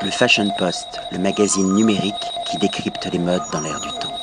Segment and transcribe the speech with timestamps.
[0.00, 2.14] Le Fashion Post, le magazine numérique
[2.46, 4.14] qui décrypte les modes dans l'air du temps.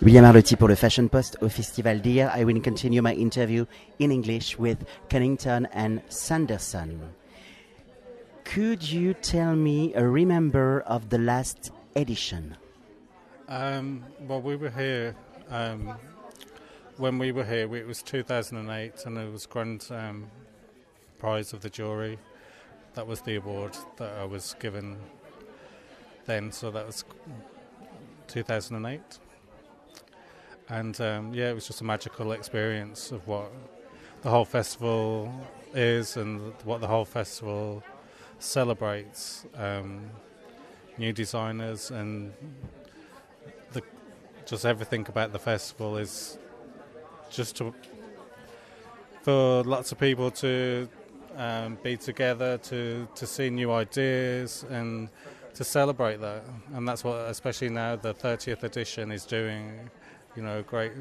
[0.00, 2.32] William Arlotti pour le Fashion Post au Festival d'hier.
[2.34, 3.66] I will continue my interview
[4.00, 4.78] in English with
[5.10, 7.00] Cunnington and Sanderson.
[8.44, 12.56] Could you tell me a remember of the last edition?
[13.48, 15.14] Um, well, we were here
[15.50, 15.98] um,
[16.96, 17.74] when we were here.
[17.76, 20.28] It was 2008, and it was grand um,
[21.18, 22.18] prize of the jury.
[22.94, 24.98] That was the award that I was given
[26.26, 26.52] then.
[26.52, 27.04] So that was
[28.28, 29.00] 2008,
[30.68, 33.50] and um, yeah, it was just a magical experience of what
[34.22, 35.32] the whole festival
[35.74, 37.82] is and what the whole festival
[38.38, 39.44] celebrates.
[39.56, 40.10] Um,
[40.98, 42.32] new designers and
[43.72, 43.82] the
[44.46, 46.38] just everything about the festival is
[47.30, 47.74] just to
[49.22, 50.88] for lots of people to
[51.36, 55.08] um, be together to to see new ideas and
[55.54, 59.90] to celebrate that and that's what especially now the 30th edition is doing
[60.36, 60.92] you know a great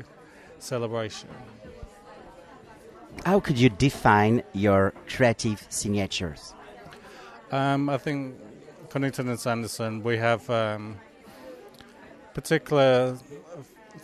[0.60, 1.30] celebration
[3.26, 6.54] How could you define your creative signatures?
[7.52, 8.36] Um, I think
[8.90, 10.98] Cunnington and Sanderson, we have um,
[12.34, 13.18] particular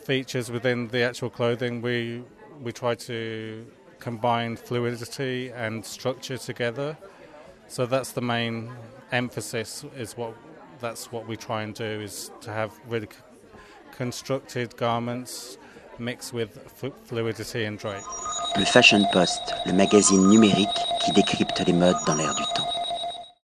[0.05, 1.81] features within the actual clothing.
[1.81, 2.23] We
[2.61, 3.65] we try to
[3.99, 6.97] combine fluidity and structure together.
[7.67, 8.71] So that's the main
[9.11, 9.85] emphasis.
[9.97, 10.33] Is what
[10.79, 13.09] that's what we try and do is to have really
[13.91, 15.57] constructed garments
[15.99, 16.57] mixed with
[17.05, 18.03] fluidity and drape.
[18.57, 20.69] Le Fashion Post, le magazine numérique
[21.03, 22.78] qui décrypte les modes dans l'air du temps.